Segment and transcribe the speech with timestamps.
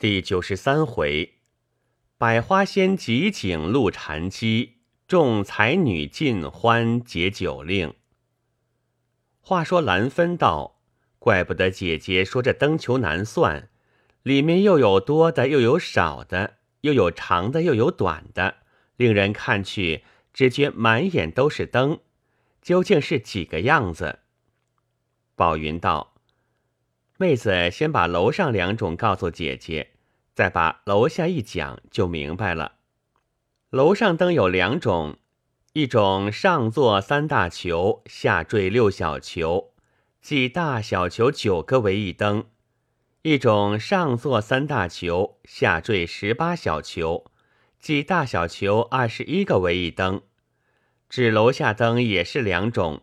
[0.00, 1.34] 第九十三回，
[2.16, 7.92] 百花仙集景露禅机，众才女尽欢结酒令。
[9.42, 10.80] 话说兰芬道
[11.20, 13.68] ：“怪不得姐姐说这灯球难算，
[14.22, 18.54] 里面又有多的，又有少的，又有长的，又有短的，
[18.96, 22.00] 令人看去只觉满眼都是灯，
[22.62, 24.20] 究竟是几个样子？”
[25.36, 26.09] 宝云道。
[27.20, 29.90] 妹子先把楼上两种告诉姐姐，
[30.32, 32.76] 再把楼下一讲就明白了。
[33.68, 35.18] 楼上灯有两种，
[35.74, 39.74] 一种上座三大球，下坠六小球，
[40.22, 42.44] 即大小球九个为一灯；
[43.20, 47.26] 一种上座三大球，下坠十八小球，
[47.78, 50.22] 即大小球二十一个为一灯。
[51.10, 53.02] 指楼下灯也是两种，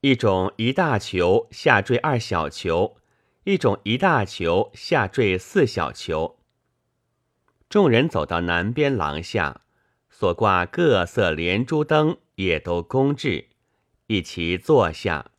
[0.00, 2.94] 一种一大球，下坠二小球。
[3.48, 6.36] 一种一大球下坠四小球。
[7.70, 9.62] 众人走到南边廊下，
[10.10, 13.46] 所挂各色连珠灯也都供置，
[14.06, 15.30] 一齐坐下。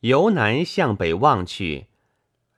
[0.00, 1.86] 由南向北望去，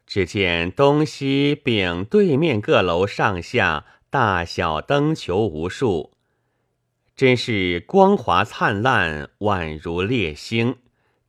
[0.05, 6.15] 只见东西并对面各楼上下大小灯球无数，
[7.15, 10.79] 真是光华灿烂，宛如烈星，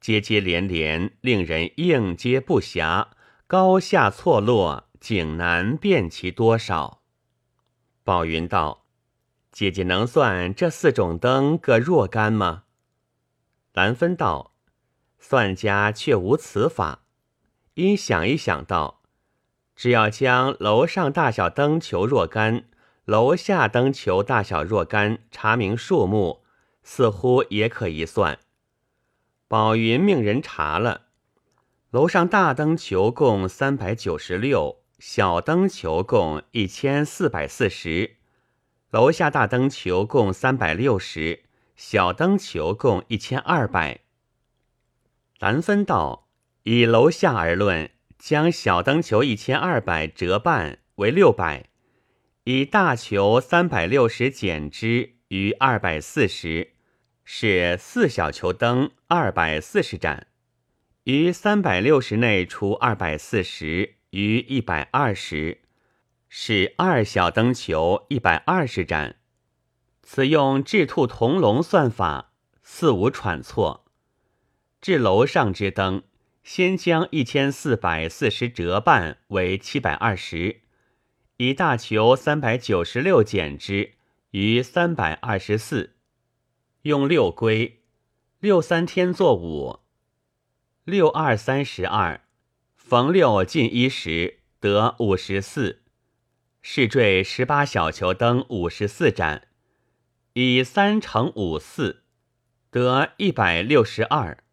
[0.01, 3.09] 接接连连，令人应接不暇。
[3.49, 7.01] 高下错落，景难辨其多少。
[8.03, 8.85] 宝云道
[9.51, 12.65] ：“姐姐能算这四种灯各若干吗？”
[13.73, 14.53] 兰芬道
[15.17, 17.05] ：“算家却无此法。”
[17.73, 19.01] 因想一想道
[19.75, 22.65] ：“只要将楼上大小灯球若干，
[23.05, 26.43] 楼下灯球大小若干，查明数目，
[26.83, 28.37] 似乎也可以算。”
[29.49, 31.07] 宝云命人查了。
[31.91, 38.17] 楼上大灯球共三百九十六，小灯球共一千四百四十。
[38.91, 41.45] 楼下大灯球共三百六十，
[41.75, 44.01] 小灯球共一千二百。
[45.39, 46.27] 兰芬道：
[46.61, 47.89] 以楼下而论，
[48.19, 51.69] 将小灯球一千二百折半为六百，
[52.43, 56.73] 以大球三百六十减之余二百四十，
[57.25, 60.27] 是四小球灯二百四十盏。
[61.05, 65.61] 于三百六十内除二百四十，余一百二十，
[66.27, 69.15] 是二小灯球一百二十盏。
[70.03, 72.33] 此用智兔同笼算法，
[72.63, 73.85] 似无喘错。
[74.81, 76.03] 至楼上之灯，
[76.43, 80.61] 先将一千四百四十折半为七百二十，
[81.37, 83.93] 以大球三百九十六减之，
[84.31, 85.95] 余三百二十四。
[86.83, 87.79] 用六归，
[88.39, 89.79] 六三天作五。
[90.89, 92.21] 六二三十二，
[92.75, 95.83] 逢六进一时，得五十四。
[96.61, 99.47] 试坠十八小球灯五十四盏，
[100.33, 102.03] 以三乘五四，
[102.71, 104.43] 得一百六十二。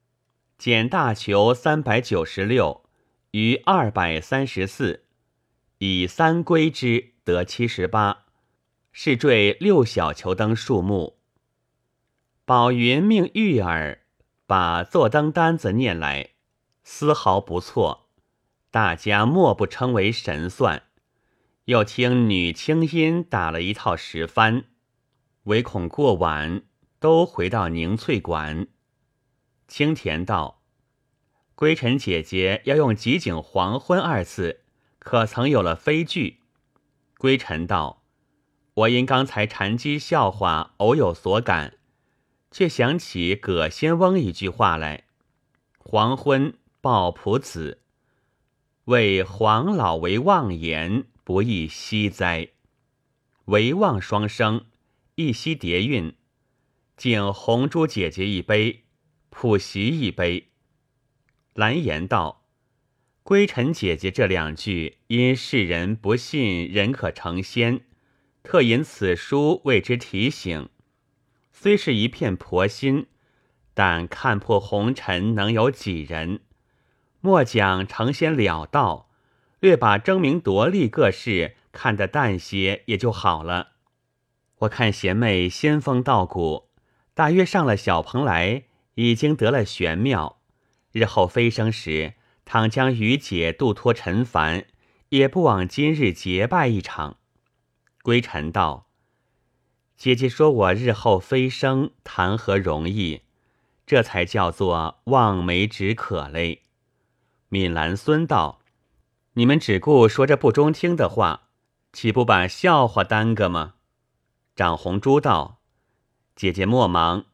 [0.58, 2.84] 减大球三百九十六，
[3.30, 5.04] 余二百三十四，
[5.78, 8.26] 以三归之，得七十八。
[8.92, 11.18] 是坠六小球灯数目。
[12.44, 14.05] 宝云命玉儿。
[14.46, 16.30] 把坐灯单子念来，
[16.84, 18.08] 丝毫不错，
[18.70, 20.84] 大家莫不称为神算。
[21.64, 24.66] 又听女清音打了一套十番，
[25.44, 26.62] 唯恐过晚，
[27.00, 28.68] 都回到凝翠馆。
[29.66, 30.62] 青田道
[31.56, 34.60] ：“归尘姐姐要用‘集景黄昏’二字，
[35.00, 36.42] 可曾有了飞句？”
[37.18, 38.04] 归尘道
[38.74, 41.78] ：“我因刚才禅机笑话，偶有所感。”
[42.56, 45.04] 却想起葛仙翁一句话来
[45.76, 47.82] ：“黄昏抱朴子，
[48.86, 52.48] 为黄老为妄言，不亦惜哉？
[53.44, 54.64] 唯望双生，
[55.16, 56.14] 一夕叠韵，
[56.96, 58.84] 敬红珠姐姐一杯，
[59.28, 60.48] 普席一杯。”
[61.52, 62.46] 蓝颜道
[63.22, 67.82] ：“归尘姐姐这两句，因世人不信人可成仙，
[68.42, 70.70] 特引此书为之提醒。”
[71.58, 73.06] 虽是一片婆心，
[73.72, 76.40] 但看破红尘能有几人？
[77.22, 79.08] 莫讲成仙了道，
[79.60, 83.68] 略把争名夺利各事看得淡些也就好了。
[84.58, 86.68] 我看贤妹仙风道骨，
[87.14, 88.64] 大约上了小蓬莱，
[88.96, 90.42] 已经得了玄妙。
[90.92, 92.12] 日后飞升时，
[92.44, 94.66] 倘将于姐度脱尘凡，
[95.08, 97.16] 也不枉今日结拜一场。
[98.02, 98.85] 归尘道。
[99.96, 103.22] 姐姐说：“我日后飞升，谈何容易？
[103.86, 106.62] 这才叫做望梅止渴嘞。”
[107.48, 108.60] 闵兰孙道
[109.34, 111.48] ：“你们只顾说着不中听的话，
[111.92, 113.74] 岂不把笑话耽搁吗？
[114.54, 115.60] 长红珠道
[116.36, 117.24] ：“姐姐莫忙，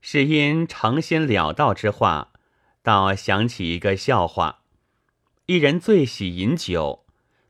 [0.00, 2.32] 是因成心了道之话，
[2.82, 4.62] 倒想起一个笑话。
[5.46, 7.04] 一人最喜饮酒，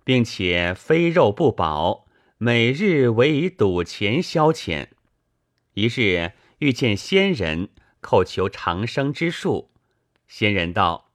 [0.04, 2.06] 并且非肉不饱，
[2.42, 4.86] 每日唯以赌钱消遣。
[5.74, 7.68] 一日遇见仙人，
[8.00, 9.70] 叩求长生之术。
[10.26, 11.10] 仙人道。”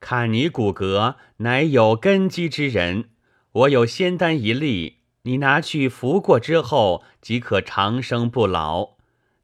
[0.00, 3.10] 看你骨骼乃有根基之人，
[3.52, 8.96] 我有仙丹一粒，你拿去服过之后，即可长生不老。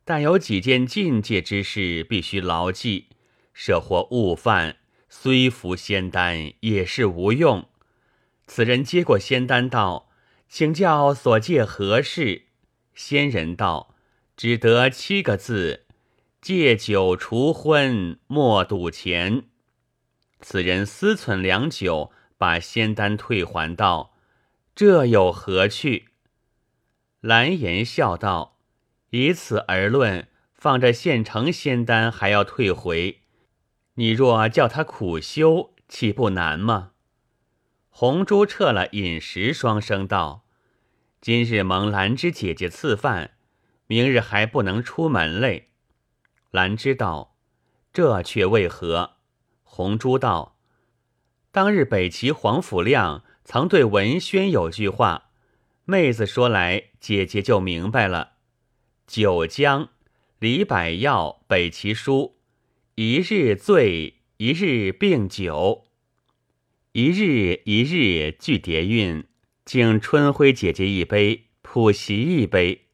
[0.04, 3.10] 但有几件境界之事，必须牢记，
[3.54, 7.68] 设或误犯，虽服仙丹也是无用。
[8.48, 10.05] 此人接过仙丹道
[10.48, 12.46] ：“请教所借何事？”
[12.94, 13.94] 仙人道
[14.36, 15.86] ：“只得七个字：
[16.40, 19.44] 戒酒除昏，莫赌钱。”
[20.40, 24.14] 此人思忖良久，把仙丹退还道
[24.74, 26.08] ：“这有何趣？”
[27.20, 28.58] 蓝颜笑道
[29.10, 33.22] ：“以此而论，放着现成仙丹还要退回，
[33.94, 36.92] 你若叫他苦修，岂不难吗？”
[37.98, 40.44] 红珠撤了饮食，双声道
[41.22, 43.38] ：“今日蒙兰芝姐姐赐饭，
[43.86, 45.70] 明日还不能出门嘞。”
[46.52, 47.38] 兰芝道
[47.94, 49.12] ：“这却为何？”
[49.64, 50.58] 红珠道
[51.50, 55.30] ：“当日北齐黄甫亮曾对文轩有句话，
[55.86, 58.32] 妹子说来，姐姐就明白了。
[59.06, 59.88] 九江
[60.38, 62.36] 李百药北齐书，
[62.96, 65.85] 一日醉，一日病酒，
[66.98, 69.26] 一日一日俱叠韵，
[69.66, 72.86] 敬春晖姐姐一杯，普习一杯。”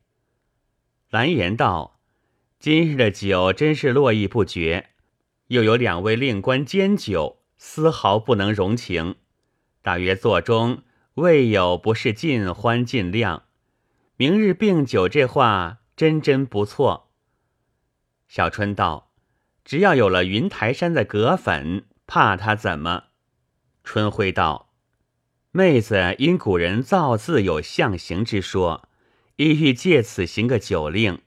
[1.09, 2.01] 蓝颜道
[2.59, 4.89] ：“今日的酒真是络绎不绝。”
[5.47, 9.15] 又有两位令官监酒，丝毫不能容情。
[9.83, 10.83] 大约座中
[11.15, 13.45] 未有不是尽欢尽量。
[14.17, 17.13] 明日病酒这话真真不错。
[18.27, 19.13] 小春道
[19.65, 23.05] ：“只要有了云台山的葛粉，怕他怎么？”
[23.85, 24.71] 春晖道
[25.53, 28.89] ：“妹子因古人造字有象形之说，
[29.37, 31.21] 意欲借此行个酒令，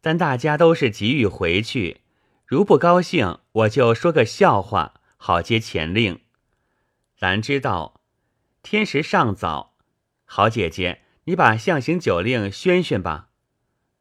[0.00, 2.02] 但大家都是急于回去。”
[2.46, 6.20] 如不高兴，我就说个笑话，好接前令。
[7.20, 8.00] 兰知道
[8.60, 9.76] 天时尚早，
[10.24, 13.28] 好姐姐，你把象形酒令宣宣吧。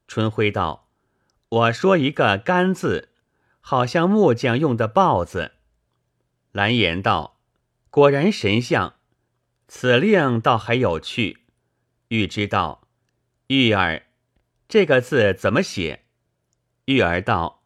[0.07, 0.89] 春晖道
[1.49, 3.09] ：“我说一个干字，
[3.59, 5.51] 好像木匠用的刨子。”
[6.51, 7.37] 蓝颜道
[7.89, 8.95] ：“果然神像，
[9.67, 11.45] 此令倒还有趣。”
[12.09, 12.87] 玉知道
[13.47, 14.07] ：“玉儿，
[14.67, 16.05] 这个字怎么写？”
[16.85, 17.57] 玉儿道。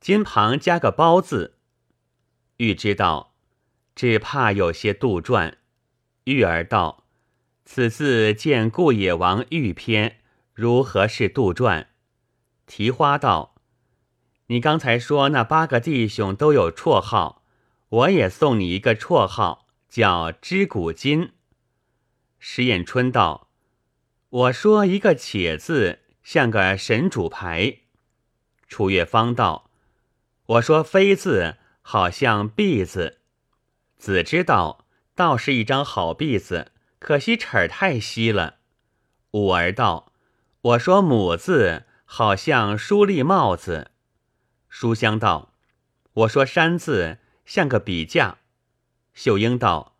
[0.00, 1.58] 金旁加个包字，
[2.58, 3.34] 玉知道，
[3.96, 5.54] 只怕有些杜撰。
[6.22, 7.04] 玉儿道
[7.66, 10.20] ：“此字见顾野王玉篇，
[10.54, 11.86] 如何是杜撰？”
[12.64, 13.56] 提花道
[14.46, 17.42] ：“你刚才说那八个弟兄都有绰号，
[17.88, 21.32] 我也送你一个绰号，叫知古今。”
[22.38, 23.48] 石彦春道
[24.28, 27.78] ：“我说一个且字，像个神主牌。”
[28.68, 29.70] 楚月芳道。
[30.46, 33.18] 我说“飞”字好像“篦”字，
[33.96, 38.58] 子知道倒是一张好篦子，可惜齿儿太稀了。
[39.32, 40.12] 五儿道
[40.62, 43.90] ：“我说‘母’字好像书立帽子。”
[44.70, 45.54] 书香道
[46.12, 48.38] ：“我说‘山’字像个笔架。”
[49.18, 49.96] 秀英道：“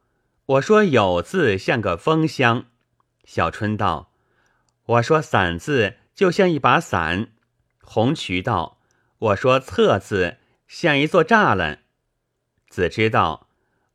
[0.46, 2.66] 我说‘有’字像个风箱。”
[3.26, 4.12] 小春道
[4.86, 7.32] ：“我说‘伞’字就像一把伞。”
[7.82, 8.78] 红渠道。
[9.18, 10.36] 我说“侧”字
[10.68, 11.82] 像一座栅栏，
[12.68, 13.48] 子知道。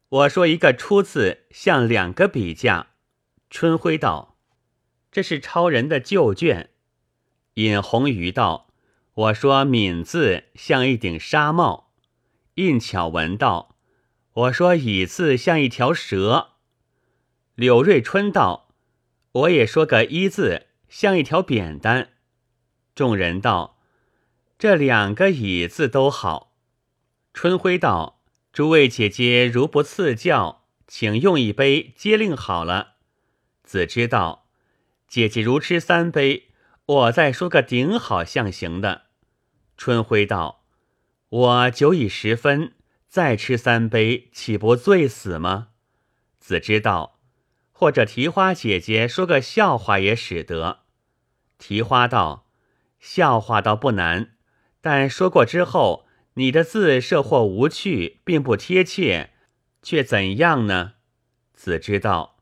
[0.10, 2.88] 我说一个“出”字像两个笔架。
[3.50, 4.36] 春晖道
[5.10, 6.72] ：“这是超人的旧卷。”
[7.56, 8.68] 尹红鱼道
[9.16, 11.94] ：“我说‘敏’字像一顶纱帽。”
[12.56, 13.70] 印巧文道
[14.34, 16.50] ：“我说‘乙’字像一条蛇。”
[17.56, 18.74] 柳瑞春道
[19.32, 22.10] ：“我也说个‘一’字像一条扁担。”
[22.96, 23.74] 众人道。
[24.60, 26.56] 这两个椅子都好。
[27.34, 28.22] 春晖道
[28.54, 32.94] ：“诸位姐姐如不赐教，请用一杯接令好了。”
[33.66, 34.48] 子知道
[35.10, 36.52] ：“姐姐如吃三杯，
[36.86, 39.08] 我再说个顶好象形的。”
[39.76, 40.64] 春晖道
[41.28, 42.72] ：“我酒已十分，
[43.14, 45.68] 再吃三杯，岂不醉死吗？”
[46.42, 47.20] 子知道
[47.72, 50.80] ：“或者提花姐姐说个笑话也使得。”
[51.60, 52.48] 提花道
[53.00, 54.32] ：“笑话倒不难。”
[54.82, 59.30] 但说过之后，你的字设或无趣，并不贴切，
[59.84, 60.94] 却怎样呢？
[61.54, 62.40] 子之道，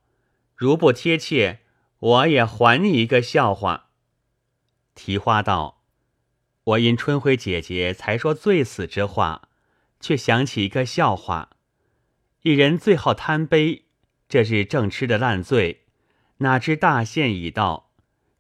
[0.55, 1.59] 如不贴切，
[1.99, 3.89] 我也还你一个笑话。
[4.95, 5.83] 提花道
[6.63, 9.49] ：“我因春晖姐姐才说醉死之话，
[10.01, 11.51] 却想起一个笑话。
[12.41, 13.85] 一人最好贪杯，
[14.27, 15.83] 这日正吃的烂醉，
[16.39, 17.91] 哪知大限已到，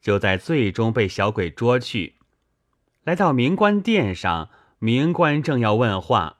[0.01, 2.15] 就在醉中被小鬼捉去。
[3.05, 4.49] 来到明官殿上，
[4.79, 6.39] 明官正要问话，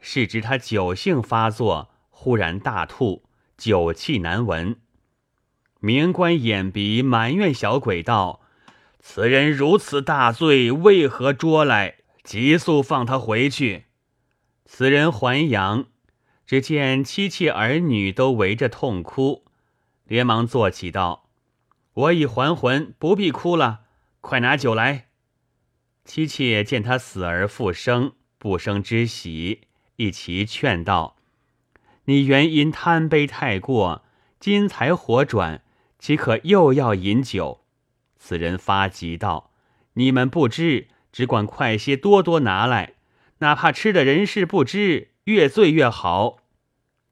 [0.00, 3.24] 是知他酒性发作，忽然大吐，
[3.58, 4.76] 酒气难闻。
[5.80, 8.40] 明官眼鼻埋怨小鬼道。”
[9.02, 12.00] 此人如此大罪，为何捉来？
[12.22, 13.86] 急速放他回去。
[14.72, 15.86] 此人还阳，
[16.46, 19.44] 只见妻妾儿女都围着痛哭，
[20.04, 21.28] 连忙坐起道
[21.92, 23.80] ：“我已还魂，不必哭了，
[24.20, 25.08] 快拿酒来。”
[26.06, 29.62] 妻妾见他死而复生，不生之喜，
[29.96, 31.16] 一齐劝道
[32.06, 34.04] ：“你原因贪杯太过，
[34.38, 35.64] 今才活转，
[35.98, 37.64] 岂可又要饮酒？”
[38.16, 39.50] 此人发急道
[39.94, 42.94] ：“你们不知，只管快些多多拿来，
[43.40, 46.38] 哪怕吃的人事不知，越醉越好。”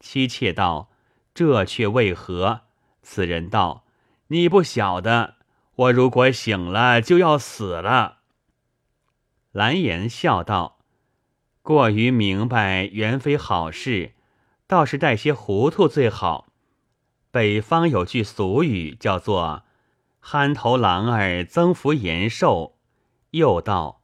[0.00, 0.90] 妻妾道
[1.34, 2.62] ：“这却为何？”
[3.02, 3.84] 此人道
[4.28, 5.34] ：“你不晓得，
[5.74, 8.18] 我如果醒了就要死了。”
[9.52, 10.78] 蓝颜笑道
[11.62, 14.12] ：“过于明白原非好事，
[14.66, 16.46] 倒是带些糊涂最好。
[17.30, 19.64] 北方有句俗语，叫做。”
[20.20, 22.76] 憨头狼儿增福延寿，
[23.30, 23.97] 又道：“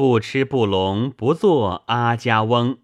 [0.00, 2.78] 不吃不聋，不做阿家翁。”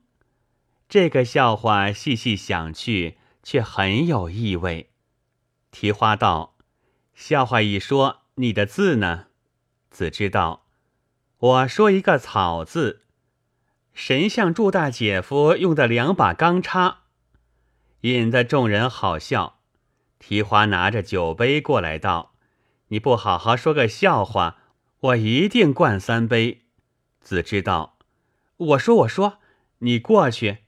[0.86, 4.90] 这个笑话细细想去，却很有意味。
[5.70, 6.56] 提花道
[7.16, 9.28] ：“笑话一说，你的字呢？”
[9.90, 10.66] 子知道
[11.40, 13.00] ：“我说一个草字。”
[13.94, 16.98] 神像祝大姐夫用的两把钢叉，
[18.02, 19.60] 引得众人好笑。
[20.18, 22.34] 提花拿着酒杯过来道。
[22.88, 24.58] 你不好好说个笑话，
[25.00, 26.65] 我一定灌三杯。
[27.26, 27.98] 子知道，
[28.56, 29.38] 我说我说，
[29.80, 30.58] 你过去。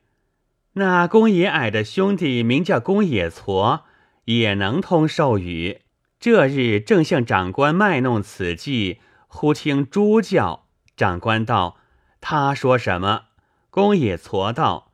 [0.72, 3.82] 那公野矮的兄弟名叫公野矬，
[4.24, 5.82] 也能通授语。
[6.18, 8.98] 这日正向长官卖弄此计，
[9.28, 10.66] 忽听猪叫。
[10.96, 11.78] 长官道
[12.20, 13.26] ：“他说什么？”
[13.70, 14.90] 公野矬道：“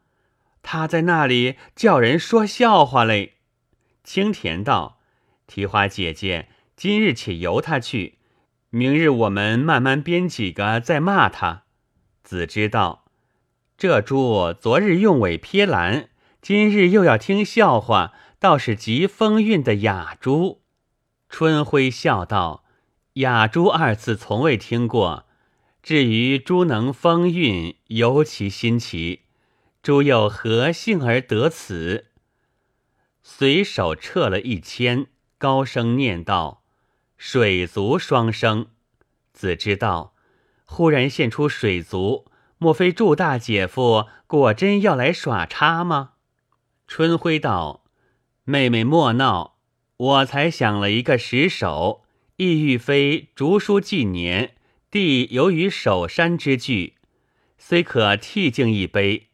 [0.63, 3.37] 他在那里叫人说笑话嘞。”
[4.05, 5.01] 青田道
[5.49, 8.19] ：“提花姐姐。”今日且由他去，
[8.77, 11.63] 明日我们慢慢编几个再骂他。
[12.25, 13.05] 子知道，
[13.79, 16.09] 这猪昨日用尾撇蓝，
[16.43, 20.63] 今日又要听笑话，倒是极风韵的雅猪。
[21.29, 22.65] 春晖笑道
[23.23, 25.27] ：“雅猪二字从未听过，
[25.81, 29.21] 至于猪能风韵，尤其新奇。
[29.85, 32.07] 猪又何幸而得此？”
[33.23, 35.07] 随手撤了一签，
[35.39, 36.64] 高声念道。
[37.27, 38.67] 水族双生，
[39.33, 40.13] 子知道，
[40.67, 42.27] 忽然现出水族，
[42.59, 46.11] 莫非祝大姐夫果真要来耍叉吗？
[46.87, 47.87] 春晖道
[48.45, 49.57] ：“妹妹莫闹，
[49.97, 52.03] 我才想了一个石首，
[52.37, 54.55] 意欲非竹书纪年，
[54.91, 56.97] 弟由于守山之句，
[57.57, 59.29] 虽可替敬一杯，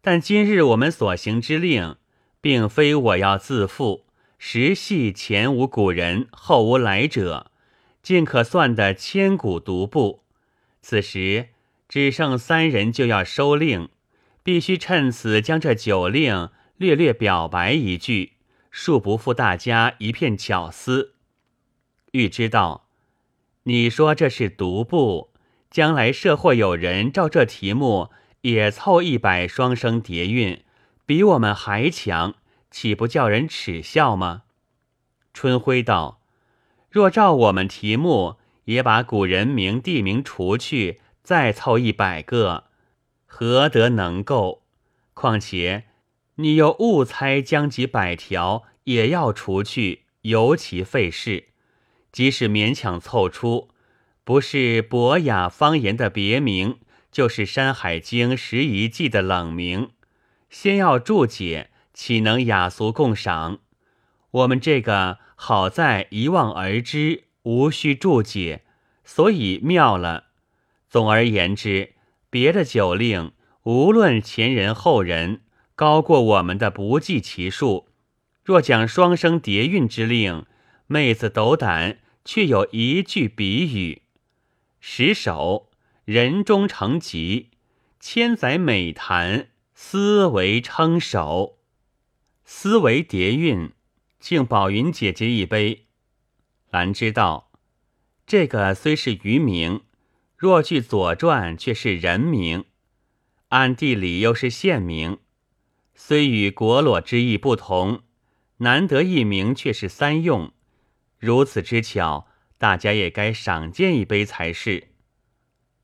[0.00, 1.96] 但今日我们所行之令，
[2.40, 4.03] 并非我要自负。”
[4.38, 7.50] 实系前无古人，后无来者，
[8.02, 10.22] 尽可算得千古独步。
[10.82, 11.48] 此时
[11.88, 13.88] 只剩三人就要收令，
[14.42, 18.32] 必须趁此将这酒令略略表白一句，
[18.72, 21.14] 恕不负大家一片巧思。
[22.12, 22.88] 欲知道，
[23.62, 25.30] 你说这是独步，
[25.70, 28.10] 将来社或有人照这题目
[28.42, 30.62] 也凑一百双生叠韵，
[31.06, 32.34] 比我们还强。
[32.74, 34.42] 岂不叫人耻笑吗？
[35.32, 36.20] 春晖道
[36.90, 42.64] ：“若照我们题目，也把古人名地名除去，再凑一百个，
[43.26, 44.64] 何得能够？
[45.14, 45.84] 况且
[46.34, 51.50] 你又误猜将几百条，也要除去，尤其费事。
[52.10, 53.68] 即使勉强凑出，
[54.24, 56.80] 不是博雅方言的别名，
[57.12, 59.90] 就是《山海经》拾遗记的冷名，
[60.50, 63.60] 先要注解。”岂能雅俗共赏？
[64.32, 68.64] 我们这个好在一望而知，无需注解，
[69.04, 70.24] 所以妙了。
[70.90, 71.94] 总而言之，
[72.28, 73.32] 别的酒令，
[73.62, 75.42] 无论前人后人，
[75.76, 77.88] 高过我们的不计其数。
[78.42, 80.44] 若讲双生叠韵之令，
[80.88, 84.02] 妹子斗胆，却有一句比语：
[84.80, 85.70] 十首
[86.04, 87.50] 人中成疾，
[88.00, 91.58] 千载美谈，思为称首。
[92.46, 93.72] 思维叠韵，
[94.20, 95.86] 敬宝云姐姐一杯。
[96.70, 97.50] 兰知道，
[98.26, 99.80] 这个虽是渔名，
[100.36, 102.66] 若据《左传》却是人名，
[103.48, 105.18] 暗地里又是县名，
[105.94, 108.02] 虽与国裸之意不同，
[108.58, 110.52] 难得一名却是三用，
[111.18, 114.88] 如此之巧，大家也该赏鉴一杯才是。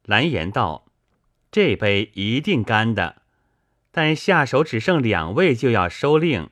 [0.05, 0.93] 蓝颜道
[1.51, 3.20] ：“这杯一定干的，
[3.91, 6.49] 但下手只剩两位，就要收令。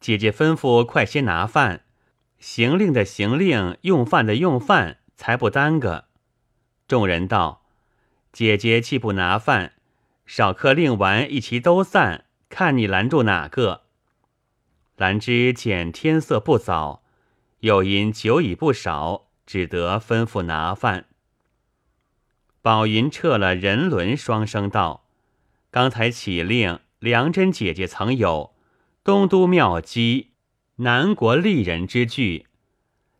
[0.00, 1.84] 姐姐吩咐快些拿饭，
[2.38, 6.06] 行令的行令，用饭的用饭，才不耽搁。”
[6.86, 7.64] 众人道
[8.32, 9.72] ：“姐姐既不拿饭，
[10.26, 13.82] 少客令完一齐都散，看你拦住哪个。”
[14.96, 17.02] 兰芝见天色不早，
[17.60, 21.06] 又因酒已不少，只得吩咐拿饭。
[22.60, 25.03] 宝云撤了人伦，双声道
[25.74, 28.54] ：“刚才启令，梁真姐姐曾有
[29.02, 30.30] 东都妙姬、
[30.76, 32.46] 南国丽人之句，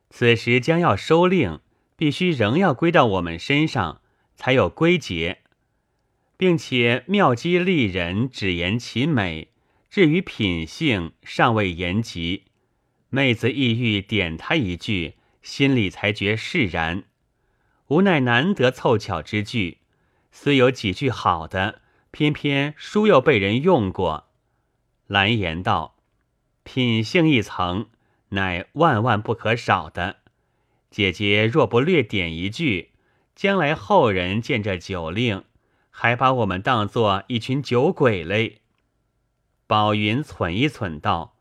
[0.08, 1.58] 此时将要收令，
[1.96, 4.00] 必须仍要归到我们身上，
[4.36, 5.38] 才有归结，
[6.36, 9.48] 并且妙姬丽人只言其美，
[9.90, 12.44] 至于品性尚未言及。
[13.10, 17.02] 妹子意欲点他一句，心里才觉释然。”
[17.90, 19.78] 无奈难得凑巧之句，
[20.30, 21.80] 虽有几句好的，
[22.14, 24.28] 偏偏书又被人用过。
[25.08, 25.96] 蓝颜道
[26.62, 27.88] ：“品性一层，
[28.28, 30.18] 乃万万不可少的。
[30.92, 32.92] 姐姐若不略点一句，
[33.34, 35.42] 将来后人见这酒令，
[35.90, 38.60] 还把我们当作一群酒鬼嘞。”
[39.66, 41.34] 宝云忖一忖道：“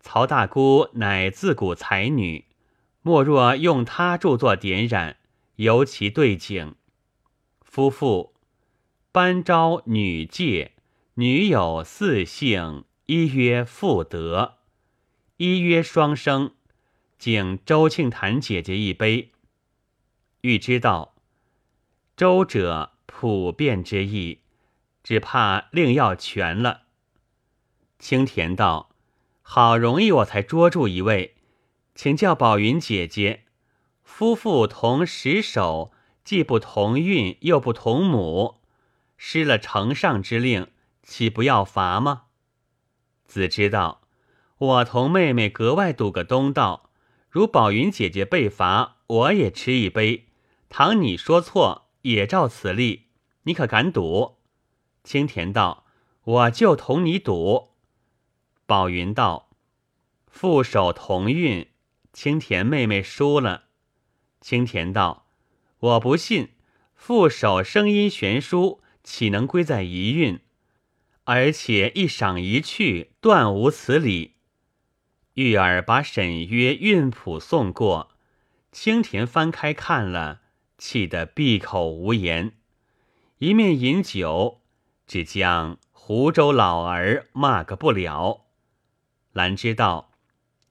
[0.00, 2.44] 曹大姑乃自古才女，
[3.00, 5.16] 莫若用她著作点染。”
[5.56, 6.76] 尤其对景，
[7.62, 8.34] 夫妇
[9.10, 10.72] 班昭女戒，
[11.14, 14.58] 女有四姓，一曰妇德，
[15.38, 16.52] 一曰双生。
[17.18, 19.30] 敬周庆坛姐姐一杯。
[20.42, 21.14] 欲知道
[22.18, 24.40] 周者普遍之意，
[25.02, 26.82] 只怕另要全了。
[27.98, 28.90] 青田道
[29.40, 31.34] ：“好容易我才捉住一位，
[31.94, 33.44] 请教宝云姐姐。”
[34.04, 38.57] 夫妇同十首，既不同韵，又不同母，
[39.18, 40.68] 失了承上之令，
[41.02, 42.22] 岂不要罚吗？
[43.26, 44.00] 子知道，
[44.56, 46.90] 我同妹妹格外赌个东道，
[47.28, 50.28] 如宝云姐姐被罚，我也吃一杯。
[50.70, 53.08] 倘你说错，也照此例，
[53.42, 54.38] 你可敢赌？
[55.02, 55.84] 青田道
[56.24, 57.70] ：“我就同你赌。”
[58.66, 59.50] 宝云道
[60.30, 61.68] ：“副手同韵，
[62.12, 63.64] 青田妹妹输了。”
[64.40, 65.26] 青田道
[65.80, 66.50] ：“我不信，
[66.94, 70.40] 副手声音悬殊，岂能归在一韵？
[71.24, 74.36] 而且一赏一去，断无此理。”
[75.34, 78.12] 玉儿把沈约韵谱送过，
[78.72, 80.40] 青田翻开看了，
[80.76, 82.54] 气得闭口无言。
[83.38, 84.62] 一面饮酒，
[85.06, 88.46] 只将湖州老儿骂个不了。
[89.32, 90.10] 兰知道，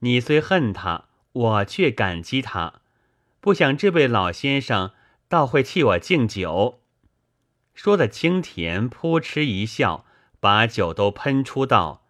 [0.00, 2.82] 你虽恨他，我却感激他。
[3.40, 4.92] 不想这位老先生
[5.28, 6.82] 倒会替我敬酒，
[7.78, 10.04] 说的青田扑哧一笑，
[10.40, 12.04] 把酒都喷出，道：“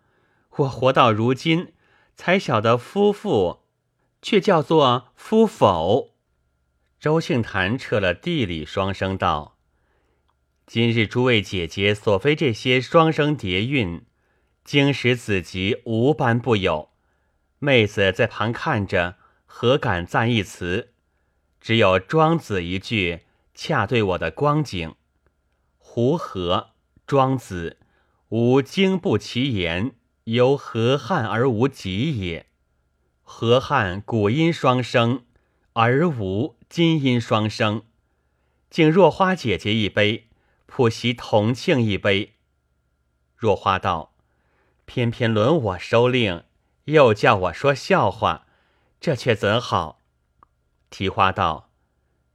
[0.57, 1.75] 我活到如今，
[2.17, 3.61] 才晓得夫妇，
[4.23, 6.15] 却叫做夫否。”
[6.99, 9.59] 周庆坛撤了地里，双声道
[10.67, 14.07] ：“今日诸位姐姐所非这些双声叠韵，
[14.65, 16.89] 经史子集无般不有。
[17.59, 20.95] 妹子在旁看着，何敢赞一词？”
[21.61, 24.95] 只有庄子一句，恰对我的光景。
[26.01, 26.75] 胡何？
[27.09, 27.77] 庄子
[28.29, 32.47] 无经不其言，由河汉而无极也。
[33.25, 35.25] 河汉古音双声，
[35.73, 37.83] 而无今音双声。
[38.71, 40.29] 敬若花姐姐一杯，
[40.67, 42.37] 普习同庆一杯。
[43.35, 44.15] 若花道
[44.87, 46.45] ：“偏偏轮我收令，
[46.85, 48.47] 又叫我说笑话，
[49.01, 50.01] 这却怎好？”
[50.91, 51.73] 提花道：“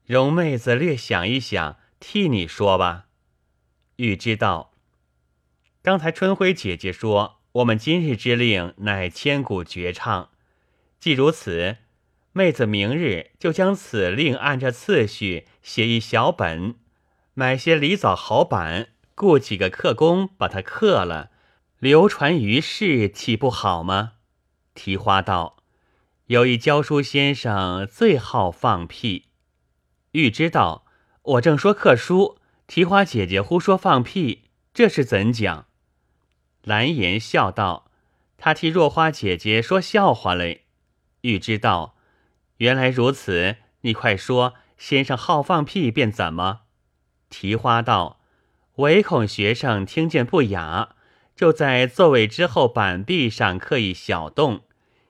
[0.06, 3.06] 容妹子略想一想，替你说吧。”
[3.97, 4.73] 欲知道
[5.84, 10.29] ：“刚才春晖姐姐说，我们今日之令乃千古绝唱。
[10.99, 11.77] 既如此，
[12.32, 16.75] 妹子明日就将此令按着次序写一小本，
[17.34, 21.32] 买些梨枣好板，雇几个刻工把它刻了，
[21.79, 24.13] 流传于世，岂不好吗？”
[24.73, 25.58] 提花道。
[26.27, 29.25] 有一教书先生最好放屁，
[30.13, 30.86] 欲知道
[31.21, 32.39] 我正说课书，
[32.74, 35.68] 提花姐姐胡说放屁，这是怎讲？
[36.64, 37.92] 蓝颜笑道
[38.36, 40.64] ：“他替若花姐姐说笑话嘞。
[41.22, 41.96] 玉知道，
[42.58, 46.62] 原来如此，你快说，先生好放屁便怎么？
[47.30, 48.20] 提花道，
[48.78, 50.96] 唯恐学生听见不雅，
[51.36, 54.64] 就在座位之后板壁上刻一小洞，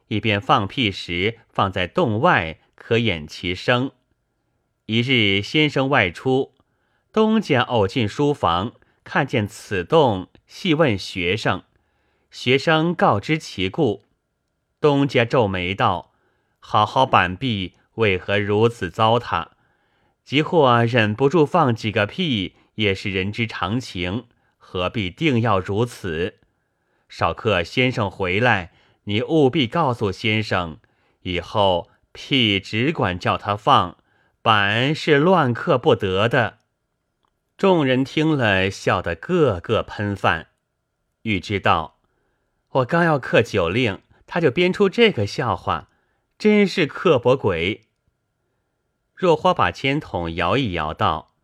[0.09, 3.91] 以便放屁时放在洞外，可掩其声。
[4.87, 6.52] 一日先生外出，
[7.13, 8.73] 东家偶进书房，
[9.03, 11.61] 看见此洞，细问学生。
[12.31, 14.03] 学生告知其故，
[14.81, 16.11] 东家皱眉道
[16.59, 19.49] ：“好好板壁，为何如此糟蹋？
[20.23, 24.25] 即或忍不住放几个屁，也是人之常情，
[24.57, 26.39] 何必定要如此？
[27.07, 28.71] 少客先生回来，
[29.03, 30.79] 你务必告诉先生，
[31.21, 33.97] 以后屁只管叫他放，
[34.41, 36.57] 板是乱刻不得的。”
[37.63, 40.47] 众人听了，笑得个个喷饭。
[41.21, 41.97] 欲知道。
[42.71, 45.87] 我刚要刻酒令，他就编出这个笑话，
[46.37, 47.83] 真是刻薄鬼。
[49.15, 51.35] 若花把签筒摇一摇，道：“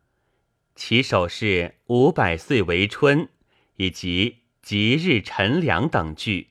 [0.76, 3.30] 起手是五百岁为春，
[3.76, 6.48] 以及吉日陈良等句，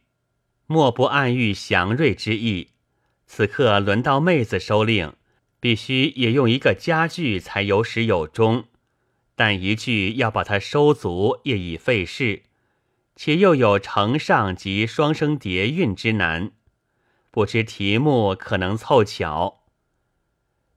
[0.66, 2.70] 莫不暗喻祥瑞之意。
[3.28, 5.14] 此刻轮到妹子收令，
[5.60, 8.66] 必须也用一个佳句才有始有终，
[9.40, 12.44] 但一句要把它收足，也已费事。”
[13.16, 16.52] 且又有承上及双声叠韵之难，
[17.32, 19.64] 不知题目可能凑巧。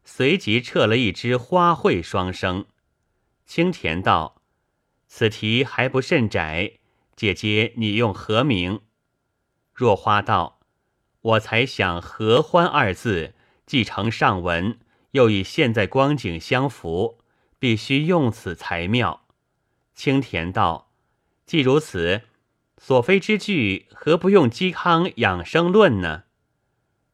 [0.04, 2.66] 随即撤了一支花卉双声。
[3.44, 4.40] 青田道
[5.08, 6.78] ：“此题还不甚窄，
[7.16, 8.82] 姐姐你用何名？”
[9.74, 10.60] 若花道
[11.22, 13.34] ：“我才想合欢二字，
[13.66, 14.78] 既成上文，
[15.10, 17.18] 又与现在光景相符，
[17.62, 19.28] 必须用此才妙。”
[19.94, 20.90] 青田道
[21.46, 22.22] ：“既如此。”
[22.76, 26.24] 所非之句，何不用嵇康养生论呢？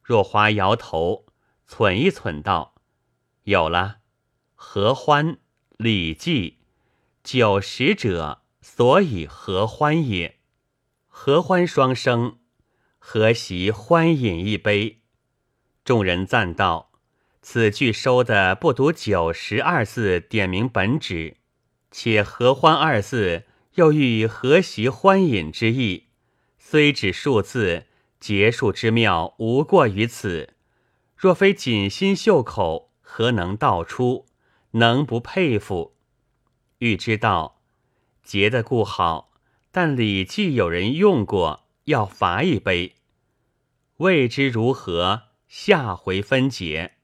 [0.01, 1.27] 若花摇头，
[1.67, 2.73] 忖一忖道
[3.45, 3.97] ：“有了，
[4.55, 5.33] 合欢，
[5.77, 6.49] 《礼记》，
[7.23, 10.39] 酒食者，所以合欢也。
[11.07, 12.39] 合欢双生，
[12.97, 15.03] 何习欢饮一杯？”
[15.85, 16.88] 众人赞道
[17.41, 21.37] ：“此句收的不独九十二字点明本旨，
[21.91, 26.07] 且合欢二字。”又欲和习欢饮之意，
[26.57, 27.85] 虽只数字，
[28.19, 30.55] 结束之妙无过于此。
[31.15, 34.25] 若非锦心绣口，何能道出？
[34.71, 35.95] 能不佩服？
[36.79, 37.61] 欲知道，
[38.21, 39.31] 结的固好，
[39.71, 42.95] 但《礼记》有人用过，要罚一杯。
[43.97, 45.21] 未知如何？
[45.47, 46.95] 下回分解。